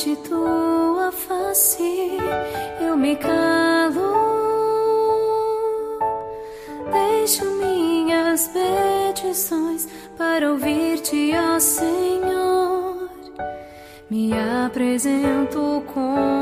[0.00, 2.16] Perante tua face
[2.80, 4.00] eu me calo,
[6.90, 13.10] deixo minhas petições para ouvir-te, ó Senhor.
[14.08, 14.32] Me
[14.64, 16.39] apresento como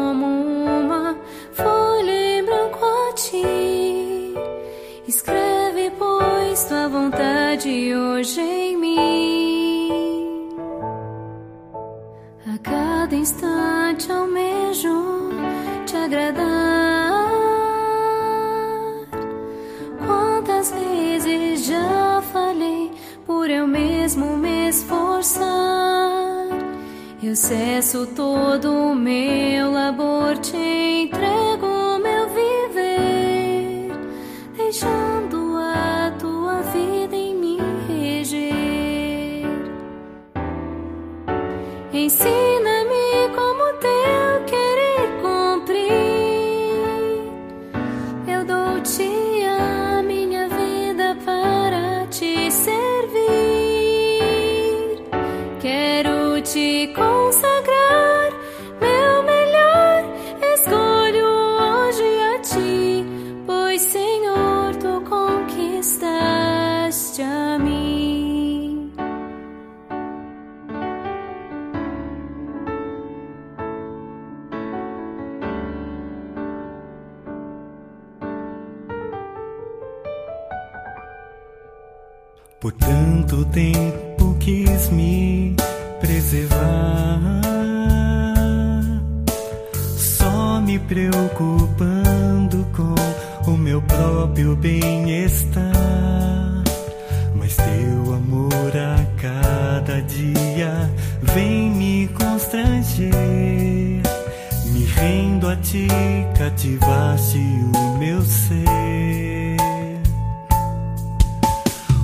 [94.18, 95.72] próprio bem-estar.
[97.36, 100.90] Mas teu amor a cada dia
[101.22, 103.12] vem me constranger.
[104.72, 105.86] Me rendo a ti,
[106.36, 109.56] cativaste o meu ser.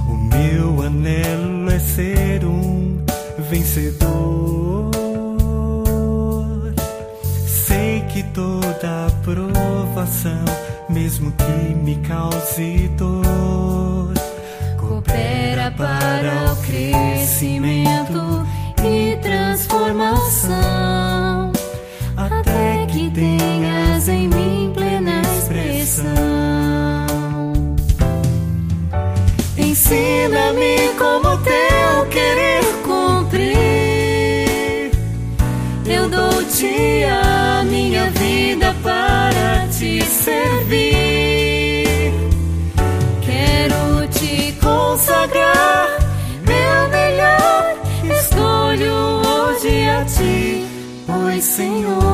[0.08, 3.04] O meu anelo é ser um
[3.50, 4.92] vencedor.
[7.44, 10.44] Sei que toda provação,
[10.94, 14.14] mesmo que me cause dor,
[14.78, 18.46] coopera para o crescimento
[18.78, 21.50] e transformação,
[22.16, 26.06] até que tenhas em mim plena expressão.
[29.58, 33.56] Ensina-me como teu querer cumprir.
[35.86, 37.23] Eu dou-te a
[39.84, 41.84] te servir.
[43.20, 45.88] Quero te consagrar,
[46.46, 47.76] meu melhor.
[48.18, 48.94] Escolho
[49.28, 50.66] hoje a ti,
[51.06, 52.13] pois Senhor,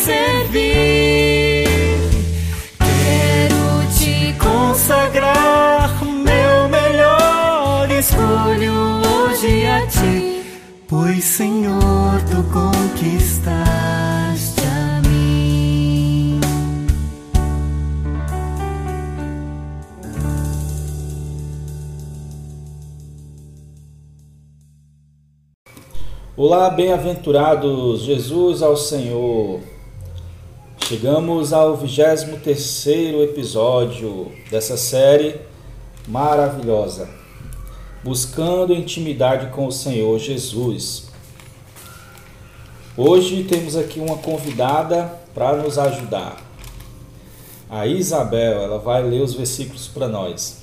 [0.00, 1.68] servir.
[2.78, 7.90] Quero te consagrar meu melhor.
[7.90, 10.42] escolho hoje a ti,
[10.88, 13.50] Pois, Senhor, tu conquistaste
[14.60, 16.40] a mim.
[26.36, 29.60] Olá, bem-aventurados, Jesus ao Senhor.
[30.90, 35.36] Chegamos ao 23º episódio dessa série
[36.08, 37.08] maravilhosa,
[38.02, 41.04] buscando intimidade com o Senhor Jesus.
[42.96, 46.44] Hoje temos aqui uma convidada para nos ajudar.
[47.68, 50.60] A Isabel, ela vai ler os versículos para nós.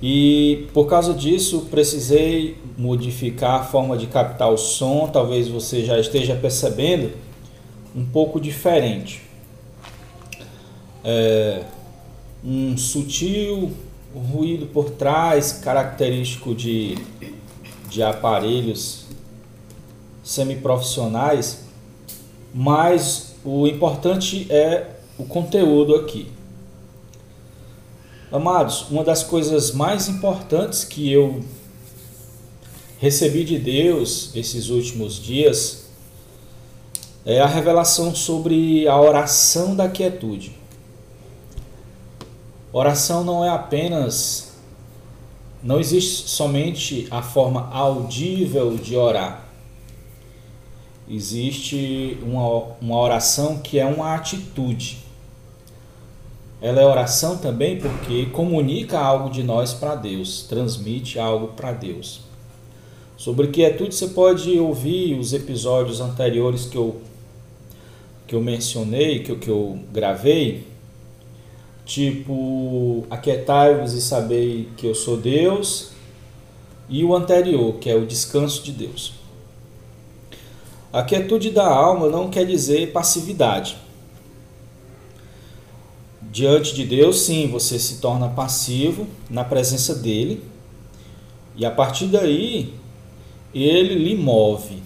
[0.00, 5.98] E por causa disso, precisei modificar a forma de captar o som, talvez você já
[5.98, 7.23] esteja percebendo,
[7.94, 9.22] um pouco diferente.
[11.04, 11.64] É,
[12.44, 13.72] um sutil
[14.14, 16.98] ruído por trás, característico de,
[17.88, 19.04] de aparelhos
[20.22, 21.64] semiprofissionais,
[22.52, 26.28] mas o importante é o conteúdo aqui.
[28.32, 31.44] Amados, uma das coisas mais importantes que eu
[32.98, 35.83] recebi de Deus esses últimos dias
[37.24, 40.52] é a revelação sobre a oração da quietude.
[42.72, 44.52] Oração não é apenas.
[45.62, 49.44] Não existe somente a forma audível de orar.
[51.08, 54.98] Existe uma, uma oração que é uma atitude.
[56.60, 62.22] Ela é oração também porque comunica algo de nós para Deus, transmite algo para Deus.
[63.16, 67.00] Sobre quietude você pode ouvir os episódios anteriores que eu,
[68.26, 70.66] que eu mencionei, que eu, que eu gravei,
[71.84, 75.90] tipo Aquietai-vos e sabei que eu sou Deus,
[76.88, 79.14] e o anterior, que é o descanso de Deus.
[80.92, 83.76] A quietude da alma não quer dizer passividade.
[86.22, 90.42] Diante de Deus, sim, você se torna passivo na presença dele,
[91.56, 92.74] e a partir daí
[93.52, 94.83] ele lhe move.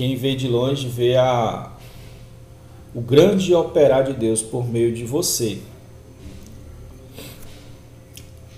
[0.00, 1.72] Quem vê de longe vê a,
[2.94, 5.58] o grande operar de Deus por meio de você.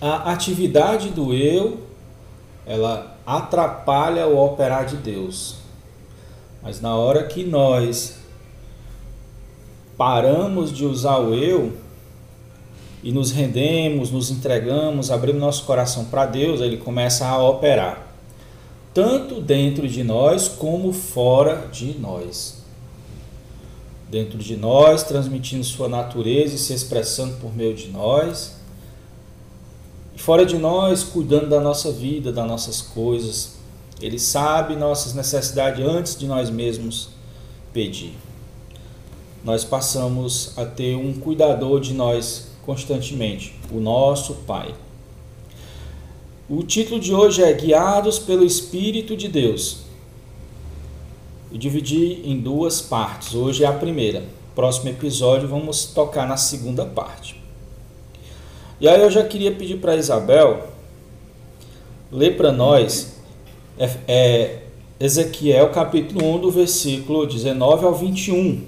[0.00, 1.80] A atividade do eu,
[2.64, 5.56] ela atrapalha o operar de Deus.
[6.62, 8.18] Mas na hora que nós
[9.98, 11.72] paramos de usar o eu
[13.02, 18.11] e nos rendemos, nos entregamos, abrimos nosso coração para Deus, ele começa a operar,
[18.92, 22.62] tanto dentro de nós como fora de nós
[24.12, 28.56] dentro de nós, transmitindo sua natureza e se expressando por meio de nós.
[30.14, 33.54] E fora de nós, cuidando da nossa vida, das nossas coisas.
[34.02, 37.08] Ele sabe nossas necessidades antes de nós mesmos
[37.72, 38.12] pedir.
[39.42, 44.74] Nós passamos a ter um cuidador de nós constantemente, o nosso Pai.
[46.48, 49.82] O título de hoje é Guiados pelo Espírito de Deus
[51.52, 53.32] e dividi em duas partes.
[53.32, 54.24] Hoje é a primeira.
[54.52, 57.40] Próximo episódio vamos tocar na segunda parte.
[58.80, 60.68] E aí eu já queria pedir para Isabel
[62.10, 63.18] ler para nós
[63.78, 64.62] é, é,
[64.98, 68.66] Ezequiel capítulo 1 do versículo 19 ao 21,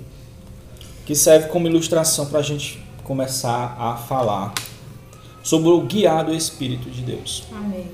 [1.05, 4.55] que serve como ilustração para a gente começar a falar
[5.45, 7.45] sobre o guiado Espírito de Deus.
[7.53, 7.87] Amém.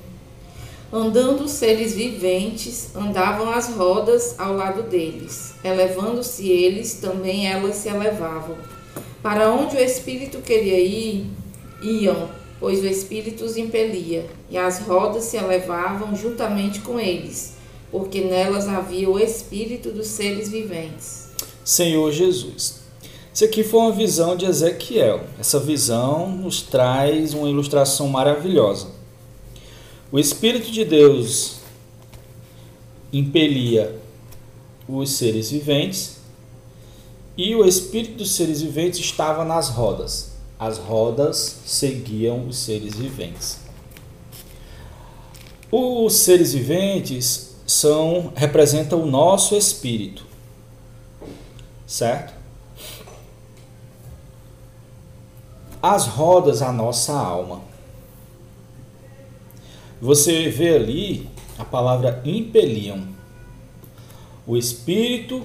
[0.91, 5.53] Andando os seres viventes, andavam as rodas ao lado deles.
[5.63, 8.57] Elevando-se eles, também elas se elevavam.
[9.21, 11.27] Para onde o Espírito queria ir,
[11.81, 17.53] iam, pois o Espírito os impelia, e as rodas se elevavam juntamente com eles,
[17.89, 21.29] porque nelas havia o Espírito dos seres viventes.
[21.63, 22.80] Senhor Jesus.
[23.33, 25.21] Isso aqui foi uma visão de Ezequiel.
[25.39, 29.01] Essa visão nos traz uma ilustração maravilhosa
[30.11, 31.55] o Espírito de Deus
[33.13, 33.97] impelia
[34.85, 36.17] os seres viventes
[37.37, 40.31] e o Espírito dos seres viventes estava nas rodas.
[40.59, 43.59] As rodas seguiam os seres viventes.
[45.71, 50.25] Os seres viventes são representam o nosso espírito.
[51.87, 52.33] Certo?
[55.81, 57.61] As rodas a nossa alma.
[60.01, 63.07] Você vê ali a palavra impeliam.
[64.45, 65.43] O espírito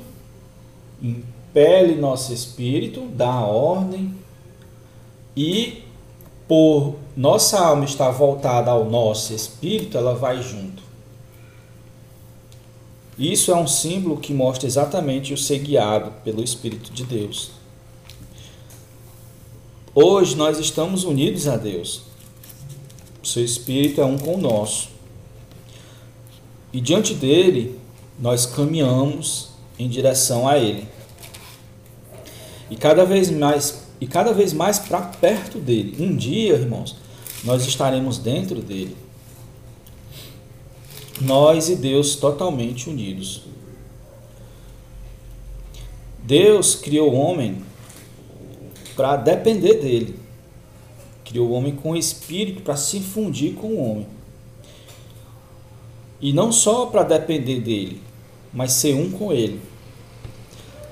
[1.03, 4.15] impele nosso espírito, dá ordem
[5.37, 5.83] e
[6.49, 10.83] por nossa alma estar voltada ao nosso espírito, ela vai junto.
[13.19, 17.51] Isso é um símbolo que mostra exatamente o ser guiado pelo Espírito de Deus.
[19.99, 22.03] Hoje nós estamos unidos a Deus.
[23.23, 24.91] O seu espírito é um com o nosso.
[26.71, 27.81] E diante dele,
[28.19, 30.87] nós caminhamos em direção a ele.
[32.71, 35.97] E cada vez mais e cada vez mais para perto dele.
[35.99, 36.95] Um dia, irmãos,
[37.43, 38.95] nós estaremos dentro dele.
[41.23, 43.45] Nós e Deus totalmente unidos.
[46.23, 47.65] Deus criou o homem
[48.97, 50.19] para depender dele.
[51.25, 54.07] Criou o homem com o espírito para se fundir com o homem.
[56.21, 58.01] E não só para depender dele,
[58.53, 59.61] mas ser um com ele,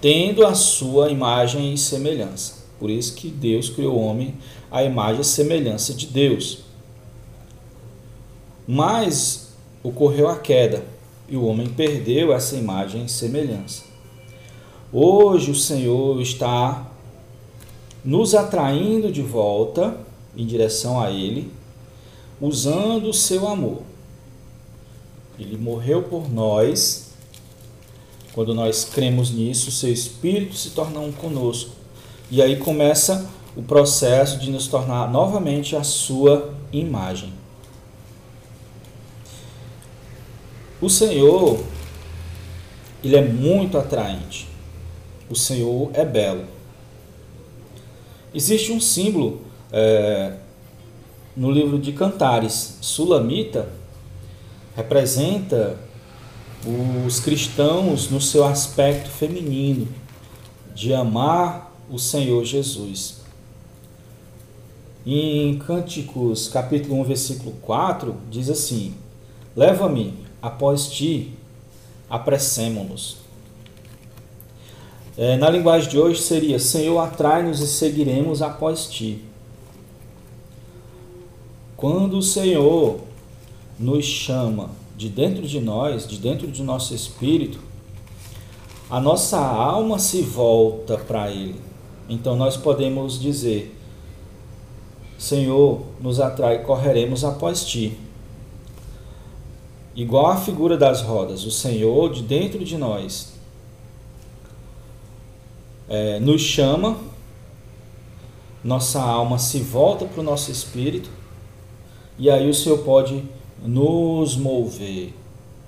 [0.01, 2.65] tendo a sua imagem e semelhança.
[2.79, 4.35] Por isso que Deus criou o homem
[4.71, 6.65] à imagem e semelhança de Deus.
[8.69, 10.85] Mas ocorreu a queda
[11.29, 13.85] e o homem perdeu essa imagem e semelhança.
[14.93, 16.87] Hoje o Senhor está
[18.05, 19.97] nos atraindo de volta
[20.37, 21.51] em direção a Ele,
[22.41, 23.83] usando o seu amor.
[25.39, 27.13] Ele morreu por nós.
[28.33, 31.71] Quando nós cremos nisso, o seu Espírito se torna um conosco.
[32.31, 37.33] E aí começa o processo de nos tornar novamente a sua imagem.
[40.81, 41.65] O Senhor,
[43.03, 44.49] ele é muito atraente.
[45.31, 46.54] O Senhor é belo.
[48.35, 50.33] Existe um símbolo é,
[51.37, 53.69] no livro de Cantares, Sulamita,
[54.75, 55.79] representa
[57.07, 59.87] os cristãos no seu aspecto feminino,
[60.75, 63.23] de amar o Senhor Jesus.
[65.07, 68.95] Em Cânticos, capítulo 1, versículo 4, diz assim:
[69.55, 70.12] Leva-me
[70.43, 71.35] após ti,
[72.11, 73.24] apressemo-nos.
[75.16, 79.23] É, na linguagem de hoje seria: Senhor, atrai-nos e seguiremos após ti.
[81.76, 82.99] Quando o Senhor
[83.78, 87.61] nos chama de dentro de nós, de dentro de nosso espírito,
[88.90, 91.61] a nossa alma se volta para Ele.
[92.09, 93.73] Então nós podemos dizer:
[95.16, 97.97] Senhor, nos atrai, correremos após Ti.
[99.94, 103.34] Igual a figura das rodas, o Senhor de dentro de nós
[105.88, 106.99] é, nos chama,
[108.62, 111.11] nossa alma se volta para o nosso espírito,
[112.19, 113.23] e aí o Senhor pode
[113.62, 115.12] nos mover,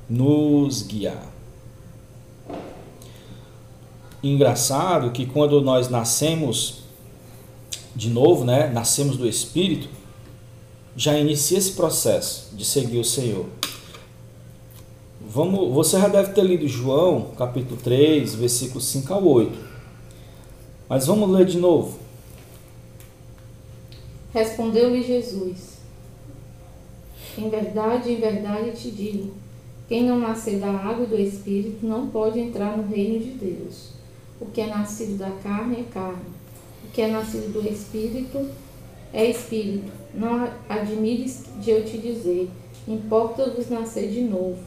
[0.09, 1.27] nos guiar.
[4.23, 6.87] Engraçado que quando nós nascemos
[7.97, 9.89] de novo, né, nascemos do Espírito,
[10.95, 13.47] já inicia esse processo de seguir o Senhor.
[15.29, 19.66] Vamos, você já deve ter lido João, capítulo 3, versículos 5 ao 8.
[20.89, 21.99] Mas vamos ler de novo.
[24.33, 25.79] Respondeu-lhe Jesus:
[27.37, 29.35] Em verdade, em verdade te digo:
[29.89, 33.93] quem não nascer da água e do Espírito não pode entrar no reino de Deus.
[34.41, 36.27] O que é nascido da carne é carne,
[36.85, 38.49] o que é nascido do Espírito
[39.13, 39.91] é Espírito.
[40.13, 42.49] Não admires de eu te dizer:
[42.87, 44.59] importa-vos nascer de novo.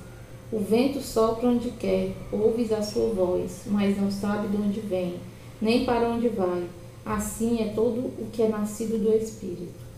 [0.51, 5.17] O vento sopra onde quer, ouves a sua voz, mas não sabe de onde vem,
[5.61, 6.63] nem para onde vai.
[7.05, 9.89] Assim é todo o que é nascido do Espírito.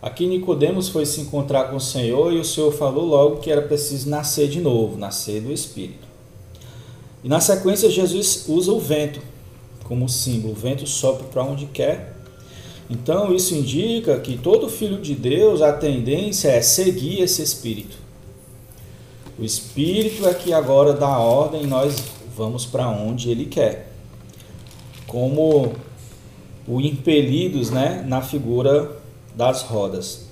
[0.00, 3.62] Aqui Nicodemos foi se encontrar com o Senhor e o Senhor falou logo que era
[3.62, 6.08] preciso nascer de novo, nascer do Espírito.
[7.22, 9.20] E na sequência Jesus usa o vento
[9.84, 10.54] como símbolo.
[10.54, 12.16] O vento sopra para onde quer.
[12.90, 17.96] Então isso indica que todo filho de Deus a tendência é seguir esse Espírito.
[19.38, 21.94] O Espírito é que agora dá ordem nós
[22.36, 23.91] vamos para onde Ele quer.
[25.12, 25.74] Como
[26.66, 28.96] o impelidos né, na figura
[29.34, 30.22] das rodas.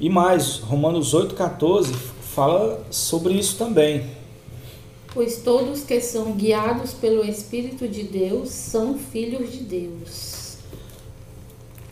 [0.00, 1.92] E mais, Romanos 8,14
[2.34, 4.04] fala sobre isso também.
[5.12, 10.58] Pois todos que são guiados pelo Espírito de Deus são filhos de Deus.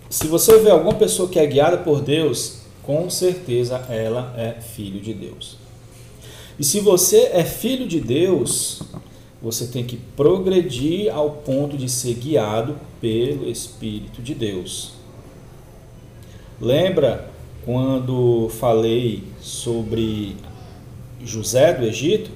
[0.09, 5.01] Se você vê alguma pessoa que é guiada por Deus, com certeza ela é filho
[5.01, 5.57] de Deus.
[6.61, 8.83] E se você é filho de Deus,
[9.43, 14.93] você tem que progredir ao ponto de ser guiado pelo Espírito de Deus.
[16.61, 17.29] Lembra
[17.65, 20.37] quando falei sobre
[21.25, 22.31] José do Egito?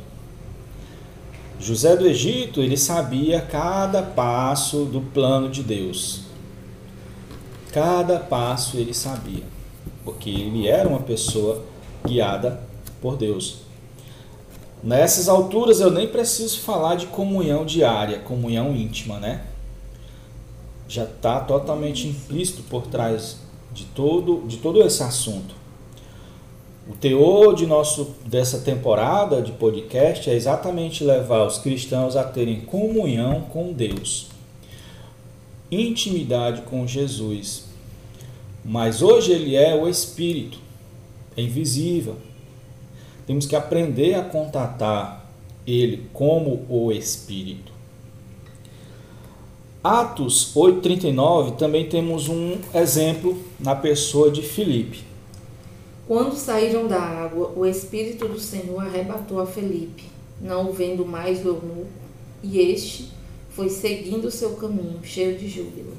[1.61, 6.23] José do Egito, ele sabia cada passo do plano de Deus.
[7.73, 9.45] Cada passo ele sabia,
[10.05, 11.65] porque ele era uma pessoa
[12.05, 12.61] guiada
[13.01, 13.66] por Deus.
[14.83, 19.45] Nessas alturas eu nem preciso falar de comunhão diária, comunhão íntima, né?
[20.89, 23.39] Já está totalmente implícito por trás
[23.73, 25.55] de todo, de todo esse assunto.
[26.89, 32.61] O teor de nosso, dessa temporada de podcast é exatamente levar os cristãos a terem
[32.61, 34.29] comunhão com Deus,
[35.69, 37.65] intimidade com Jesus.
[38.65, 40.59] Mas hoje ele é o Espírito,
[41.37, 42.17] é invisível.
[43.27, 45.27] Temos que aprender a contatar
[45.67, 47.73] ele como o Espírito.
[49.83, 55.05] Atos 8,39 também temos um exemplo na pessoa de Filipe.
[56.07, 60.05] Quando saíram da água, o Espírito do Senhor arrebatou a Felipe,
[60.41, 61.87] não o vendo mais o eunuco,
[62.43, 63.11] e este
[63.51, 65.93] foi seguindo o seu caminho, cheio de júbilo.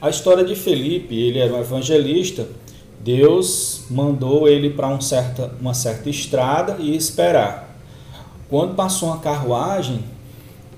[0.00, 2.48] A história de Felipe, ele era um evangelista,
[3.00, 7.76] Deus mandou ele para um certa, uma certa estrada e esperar.
[8.48, 10.04] Quando passou uma carruagem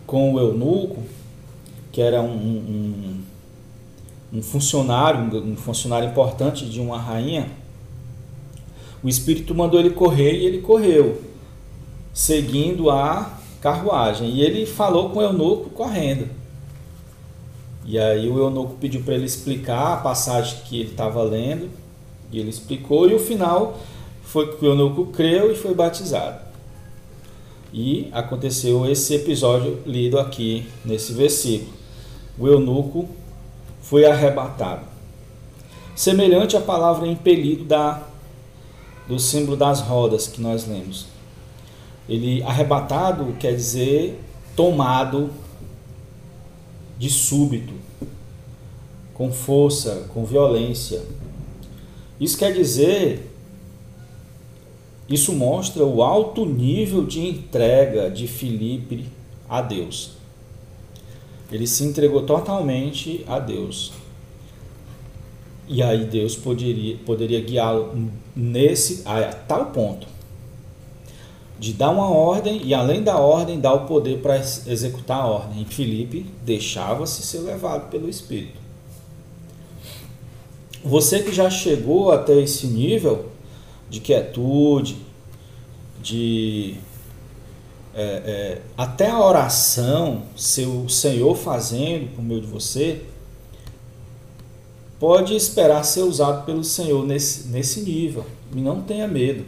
[0.06, 1.02] com o eunuco,
[1.92, 3.20] que era um, um,
[4.34, 7.48] um funcionário, um funcionário importante de uma rainha,
[9.02, 11.22] o espírito mandou ele correr e ele correu,
[12.12, 14.28] seguindo a carruagem.
[14.30, 16.28] E ele falou com o eunuco correndo.
[17.84, 21.70] E aí o eunuco pediu para ele explicar a passagem que ele estava lendo,
[22.32, 23.78] e ele explicou, e o final
[24.22, 26.40] foi que o eunuco creu e foi batizado.
[27.72, 31.72] E aconteceu esse episódio lido aqui nesse versículo.
[32.38, 33.08] O eunuco
[33.80, 34.86] foi arrebatado.
[35.94, 38.02] Semelhante à palavra impelido da,
[39.06, 41.06] do símbolo das rodas que nós lemos.
[42.08, 44.18] Ele arrebatado quer dizer
[44.56, 45.30] tomado
[46.98, 47.74] de súbito,
[49.14, 51.02] com força, com violência.
[52.20, 53.30] Isso quer dizer,
[55.08, 59.06] isso mostra o alto nível de entrega de Filipe
[59.48, 60.12] a Deus.
[61.50, 63.92] Ele se entregou totalmente a Deus.
[65.66, 70.06] E aí Deus poderia, poderia guiá-lo nesse a tal ponto
[71.58, 75.62] de dar uma ordem e além da ordem dar o poder para executar a ordem.
[75.62, 78.59] E Filipe deixava-se ser levado pelo Espírito.
[80.84, 83.26] Você que já chegou até esse nível
[83.88, 84.96] de quietude,
[86.02, 86.76] de
[87.94, 93.02] é, é, até a oração, seu Senhor fazendo por meio de você,
[94.98, 98.24] pode esperar ser usado pelo Senhor nesse, nesse nível.
[98.54, 99.44] E não tenha medo.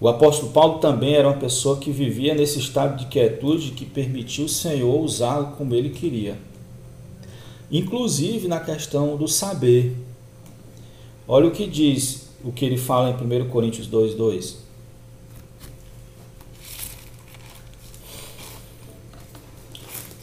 [0.00, 4.46] O apóstolo Paulo também era uma pessoa que vivia nesse estado de quietude que permitiu
[4.46, 6.38] o Senhor usá-lo como ele queria.
[7.70, 9.96] Inclusive na questão do saber.
[11.28, 14.56] Olha o que diz, o que ele fala em 1 Coríntios 2:2.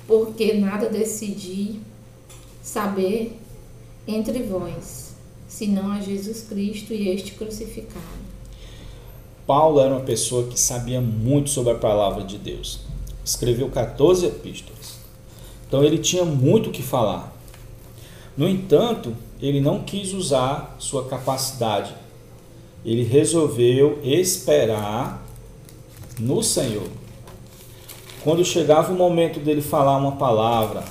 [0.06, 1.80] Porque nada decidi
[2.62, 3.38] saber
[4.08, 5.16] entre vós,
[5.48, 8.28] senão a Jesus Cristo e este crucificado.
[9.46, 12.82] Paulo era uma pessoa que sabia muito sobre a palavra de Deus.
[13.24, 14.98] Escreveu 14 epístolas.
[15.68, 17.37] Então ele tinha muito o que falar.
[18.38, 21.94] No entanto, ele não quis usar sua capacidade.
[22.86, 25.26] Ele resolveu esperar
[26.20, 26.88] no Senhor.
[28.24, 30.84] Quando chegava o momento dele falar uma palavra,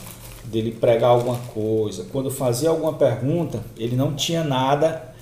[0.44, 5.14] dele pregar alguma coisa, quando fazia alguma pergunta, ele não tinha nada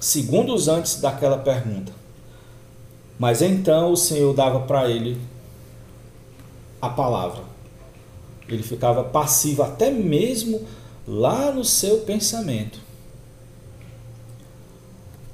[0.00, 1.92] segundos antes daquela pergunta.
[3.18, 5.20] Mas então o Senhor dava para ele
[6.80, 7.42] a palavra.
[8.48, 10.60] Ele ficava passivo até mesmo
[11.08, 12.78] lá no seu pensamento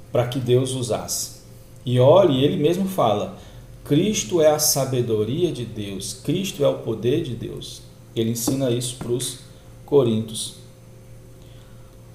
[0.09, 1.41] para que Deus usasse.
[1.85, 3.37] E olhe, ele mesmo fala:
[3.83, 7.81] Cristo é a sabedoria de Deus, Cristo é o poder de Deus.
[8.15, 9.39] Ele ensina isso para os
[9.85, 10.55] coríntios.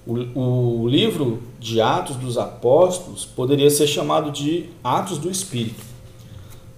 [0.07, 0.15] O,
[0.85, 5.85] o livro de Atos dos Apóstolos poderia ser chamado de Atos do Espírito,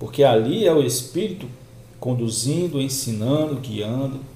[0.01, 1.47] porque ali é o Espírito
[2.01, 4.32] conduzindo, ensinando, guiando.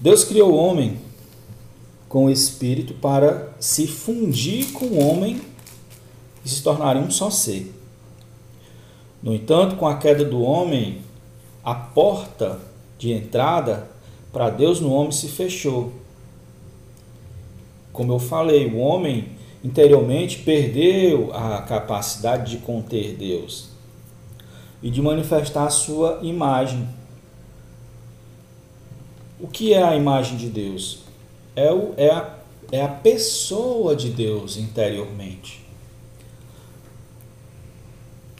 [0.00, 0.98] Deus criou o homem
[2.08, 5.40] com o Espírito para se fundir com o homem
[6.44, 7.74] e se tornarem um só ser.
[9.22, 11.02] No entanto, com a queda do homem,
[11.64, 12.60] a porta
[12.96, 13.90] de entrada
[14.32, 15.92] para Deus no homem se fechou.
[17.92, 19.30] Como eu falei, o homem
[19.62, 23.70] interiormente perdeu a capacidade de conter Deus
[24.80, 26.88] e de manifestar a sua imagem.
[29.40, 31.00] O que é a imagem de Deus?
[31.54, 32.34] É, o, é, a,
[32.72, 35.64] é a pessoa de Deus interiormente.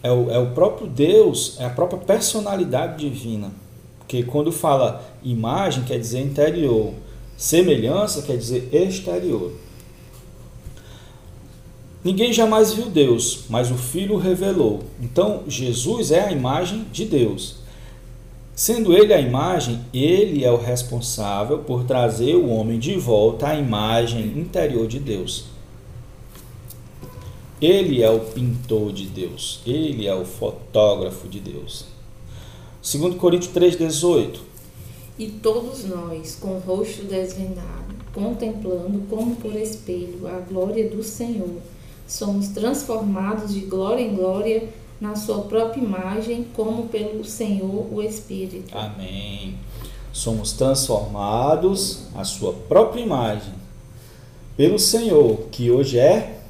[0.03, 3.51] É o, é o próprio Deus, é a própria personalidade divina.
[3.99, 6.95] Porque quando fala imagem, quer dizer interior.
[7.37, 9.53] Semelhança quer dizer exterior.
[12.03, 14.83] Ninguém jamais viu Deus, mas o Filho revelou.
[15.01, 17.58] Então, Jesus é a imagem de Deus.
[18.59, 23.55] Sendo ele a imagem, ele é o responsável por trazer o homem de volta à
[23.55, 25.45] imagem interior de Deus.
[27.63, 31.85] Ele é o pintor de Deus, ele é o fotógrafo de Deus.
[32.83, 34.41] 2 Coríntios 3,18
[35.17, 41.63] E todos nós, com o rosto desvendado, contemplando como por espelho a glória do Senhor,
[42.09, 44.69] somos transformados de glória em glória
[45.01, 48.77] na sua própria imagem, como pelo Senhor o Espírito.
[48.77, 49.57] Amém.
[50.13, 53.53] Somos transformados à sua própria imagem
[54.57, 56.41] pelo Senhor, que hoje é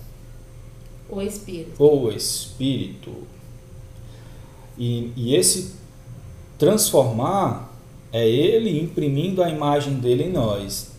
[1.11, 1.83] o Espírito.
[1.83, 3.13] O Espírito.
[4.79, 5.79] E, e esse
[6.59, 7.73] Transformar
[8.13, 10.91] é Ele imprimindo a imagem dele em nós,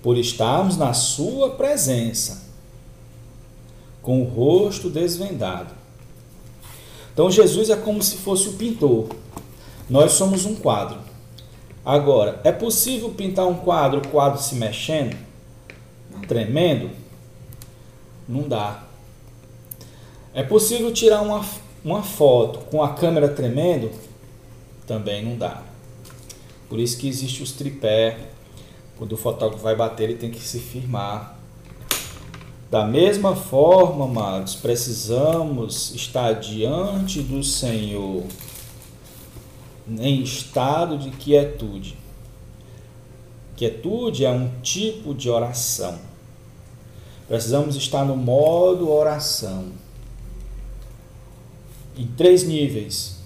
[0.00, 2.46] por estarmos na Sua presença,
[4.00, 5.74] com o rosto desvendado.
[7.16, 9.08] Então Jesus é como se fosse o pintor.
[9.88, 10.98] Nós somos um quadro.
[11.82, 15.16] Agora, é possível pintar um quadro, o quadro se mexendo,
[16.28, 16.90] tremendo?
[18.28, 18.84] Não dá.
[20.34, 21.42] É possível tirar uma,
[21.82, 23.90] uma foto com a câmera tremendo?
[24.86, 25.62] Também não dá.
[26.68, 28.18] Por isso que existe os tripé.
[28.98, 31.35] Quando o fotógrafo vai bater, ele tem que se firmar.
[32.70, 38.24] Da mesma forma, amados, precisamos estar diante do Senhor
[39.88, 41.96] em estado de quietude.
[43.54, 45.98] Quietude é um tipo de oração.
[47.28, 49.72] Precisamos estar no modo oração.
[51.96, 53.18] Em três níveis: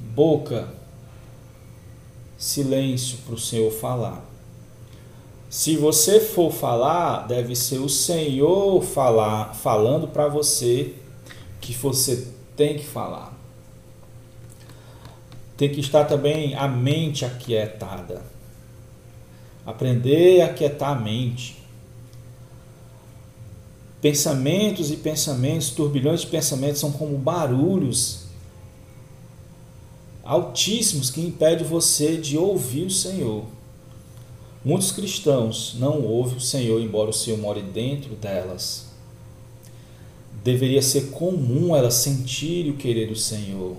[0.00, 0.68] boca,
[2.36, 4.33] silêncio para o Senhor falar.
[5.54, 10.94] Se você for falar, deve ser o Senhor falar, falando para você
[11.60, 13.32] que você tem que falar.
[15.56, 18.20] Tem que estar também a mente aquietada.
[19.64, 21.62] Aprender a aquietar a mente.
[24.00, 28.24] Pensamentos e pensamentos, turbilhões de pensamentos são como barulhos
[30.24, 33.44] altíssimos que impedem você de ouvir o Senhor.
[34.64, 38.86] Muitos cristãos não ouvem o Senhor, embora o Senhor more dentro delas.
[40.42, 43.76] Deveria ser comum elas sentirem o querer do Senhor.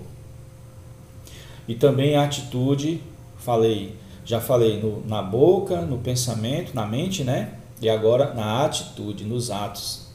[1.66, 3.02] E também a atitude,
[3.36, 7.54] falei, já falei no, na boca, no pensamento, na mente, né?
[7.82, 10.06] E agora na atitude, nos atos.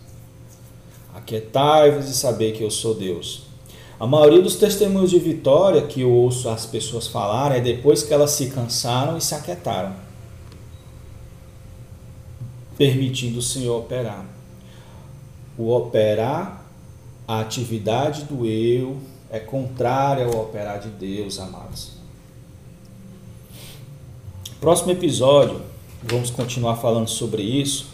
[1.14, 3.44] Aquietai-vos e saber que eu sou Deus.
[4.00, 8.14] A maioria dos testemunhos de vitória que eu ouço as pessoas falarem é depois que
[8.14, 9.94] elas se cansaram e se aquietaram,
[12.78, 14.26] permitindo o Senhor operar.
[15.58, 16.66] O operar,
[17.28, 18.98] a atividade do eu,
[19.30, 21.92] é contrária ao operar de Deus, amados.
[24.60, 25.62] Próximo episódio,
[26.04, 27.88] vamos continuar falando sobre isso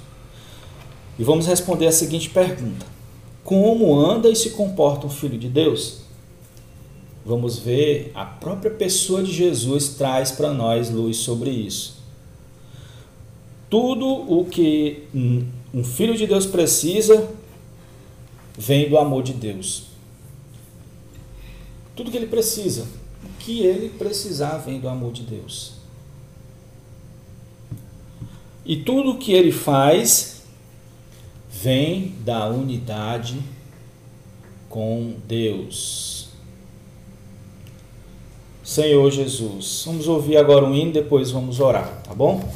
[1.18, 2.86] e vamos responder a seguinte pergunta:
[3.44, 6.02] Como anda e se comporta um filho de Deus?
[7.26, 11.97] Vamos ver, a própria pessoa de Jesus traz para nós luz sobre isso.
[13.69, 15.03] Tudo o que
[15.73, 17.30] um filho de Deus precisa
[18.58, 19.88] vem do amor de Deus
[21.97, 22.88] tudo que ele precisa.
[23.23, 25.73] O que ele precisar vem do amor de Deus.
[28.63, 30.43] E tudo o que ele faz
[31.49, 33.41] vem da unidade
[34.69, 36.27] com Deus.
[38.63, 42.47] Senhor Jesus, vamos ouvir agora um hino, depois vamos orar, tá bom?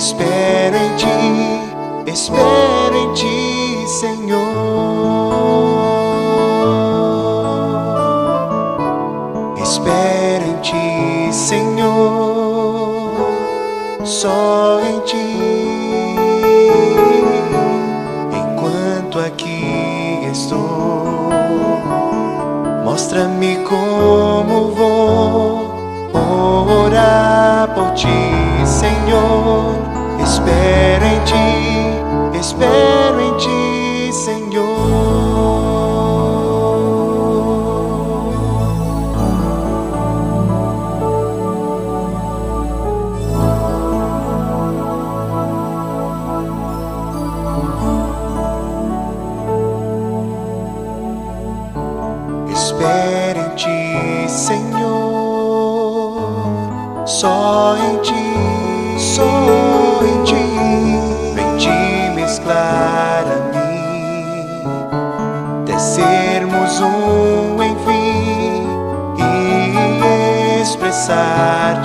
[0.00, 4.49] Espero em ti, espero em ti, Senhor.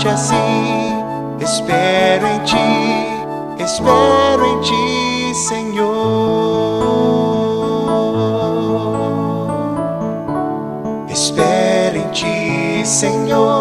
[0.05, 1.03] Confessar-te assim.
[1.39, 5.85] Espero em ti, espero em ti, Senhor.
[11.09, 13.55] Espero em ti, Senhor.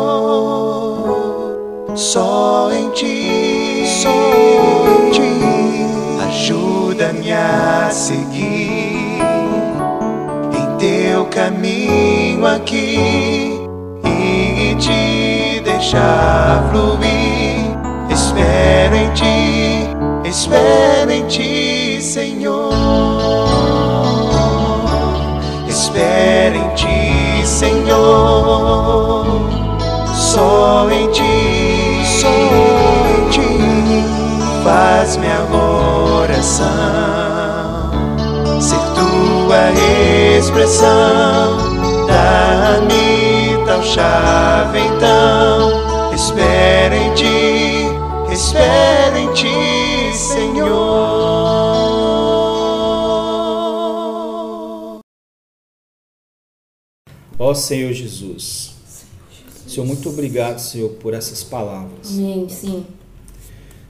[1.94, 5.22] Só em ti, só em ti.
[6.26, 9.18] Ajuda-me a seguir
[10.52, 13.23] em teu caminho aqui
[15.94, 17.76] te deixar fluir.
[18.10, 19.88] Espero em ti,
[20.24, 22.72] espero em ti, Senhor.
[25.68, 29.24] Espero em ti, Senhor.
[30.14, 34.04] Só em ti, só em ti.
[34.64, 35.44] Faz minha
[36.22, 36.64] oração
[38.60, 39.70] ser tua
[40.38, 41.58] expressão.
[42.06, 43.33] Dá-me
[43.74, 45.84] tal chave então.
[46.94, 50.70] Em ti, espero em ti, Senhor.
[57.38, 58.74] Ó Senhor Jesus.
[59.66, 62.12] Senhor, muito obrigado, Senhor, por essas palavras.
[62.12, 62.86] Amém, sim.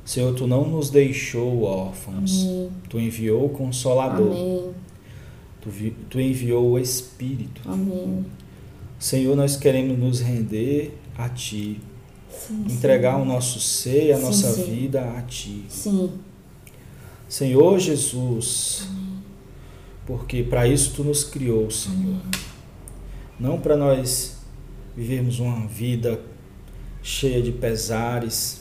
[0.05, 2.43] Senhor, tu não nos deixou órfãos.
[2.43, 2.71] Amém.
[2.89, 4.33] Tu enviou o Consolador.
[4.33, 4.71] Amém.
[5.61, 5.71] Tu,
[6.09, 7.61] tu enviou o Espírito.
[7.67, 8.25] Amém.
[8.99, 11.81] Senhor, nós queremos nos render a Ti.
[12.31, 14.65] Sim, Entregar o nosso ser e a Sim, nossa sim.
[14.65, 15.65] vida a Ti.
[15.69, 16.11] Sim.
[17.29, 18.87] Senhor Jesus,
[20.07, 22.21] porque para isso Tu nos criou, Senhor.
[23.39, 24.37] Não para nós
[24.97, 26.21] vivermos uma vida
[27.03, 28.61] cheia de pesares,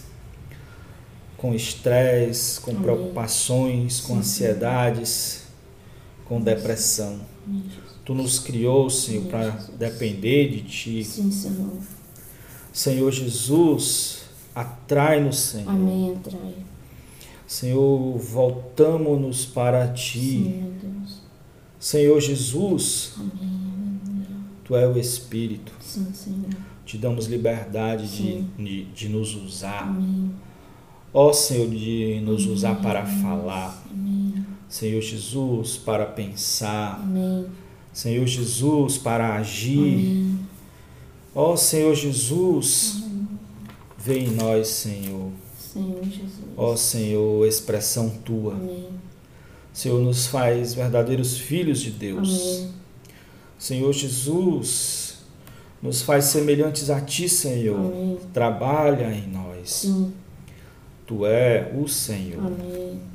[1.37, 2.83] com estresse, com Amém.
[2.83, 5.42] preocupações, com Sim, ansiedades,
[6.25, 7.19] com depressão.
[8.05, 11.03] Tu nos criou, Senhor, para depender de Ti.
[11.03, 11.77] Sim, Senhor.
[12.71, 15.69] Senhor Jesus, atrai-nos, Senhor.
[15.69, 16.55] Amém, atrai.
[17.47, 20.19] Senhor, voltamos-nos para Ti.
[20.19, 20.73] Sim.
[21.79, 23.63] Senhor Jesus, Amém.
[24.63, 25.73] Tu é o Espírito.
[25.81, 26.49] Sim, Senhor.
[26.85, 29.83] Te damos liberdade de, de, de nos usar.
[29.83, 30.31] Amém.
[31.13, 33.83] Ó Senhor, de nos usar para falar.
[33.91, 34.02] Amém.
[34.69, 36.99] Senhor Jesus, para pensar.
[37.01, 37.45] Amém.
[37.91, 39.77] Senhor Jesus, para agir.
[39.77, 40.39] Amém.
[41.35, 43.03] Ó Senhor Jesus,
[43.97, 45.31] vem em nós, Senhor.
[45.57, 46.45] Senhor Jesus.
[46.55, 48.53] Ó Senhor, expressão tua.
[48.53, 48.89] Amém.
[49.71, 52.29] Senhor, nos faz verdadeiros filhos de Deus.
[52.29, 52.71] Amém.
[53.57, 55.17] Senhor Jesus,
[55.81, 57.79] nos faz semelhantes a Ti, Senhor.
[57.79, 58.19] Amém.
[58.31, 59.69] Trabalha em nós.
[59.69, 60.13] Sim.
[61.07, 62.45] Tu é o Senhor.
[62.45, 63.12] Amém.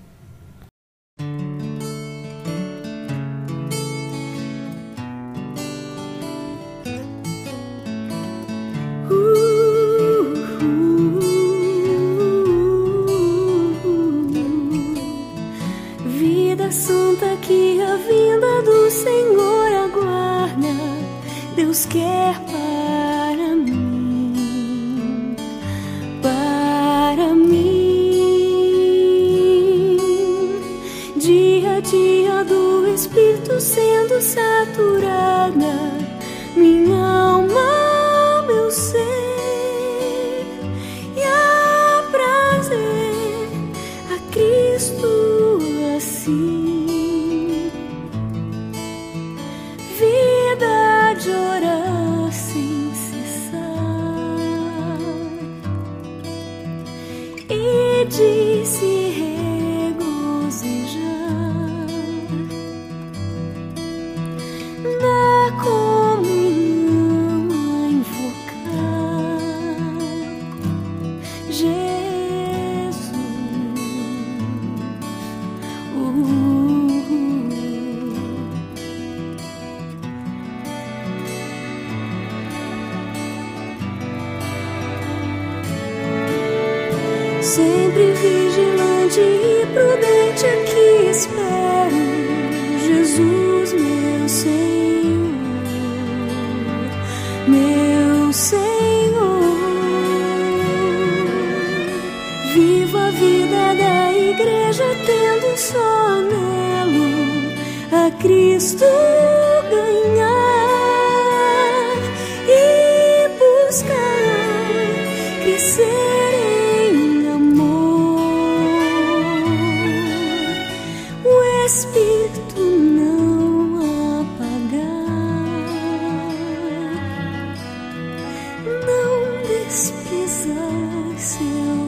[131.16, 131.87] silver.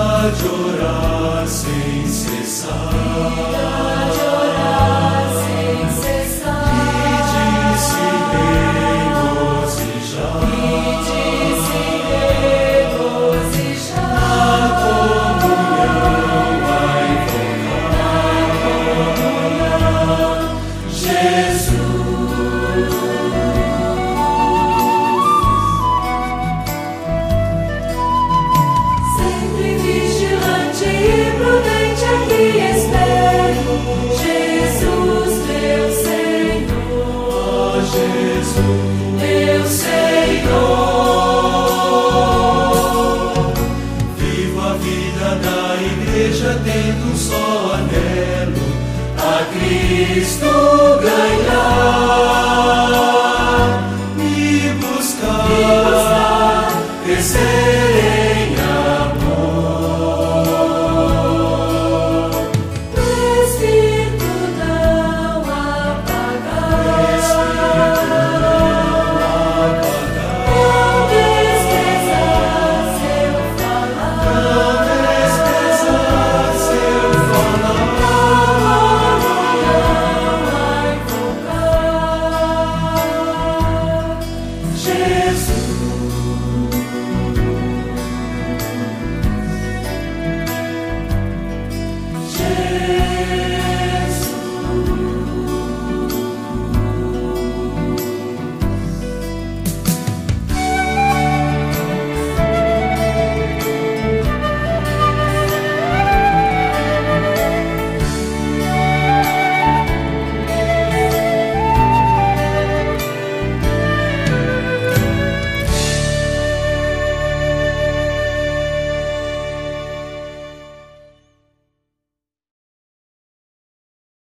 [0.00, 0.32] Buscar,
[2.26, 3.79] crescer.